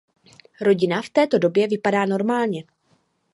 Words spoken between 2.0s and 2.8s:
normálně.